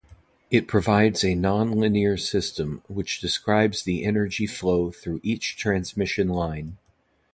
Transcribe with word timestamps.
It 0.49 0.67
provides 0.67 1.23
a 1.23 1.35
nonlinear 1.35 2.19
system 2.19 2.81
which 2.87 3.21
describes 3.21 3.83
the 3.83 4.03
energy 4.03 4.47
flow 4.47 4.89
through 4.89 5.19
each 5.21 5.57
transmission 5.57 6.27
line. 6.27 6.79